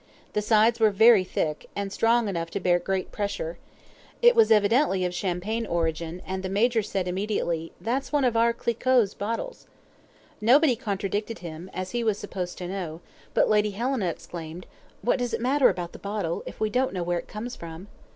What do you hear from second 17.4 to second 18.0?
from?"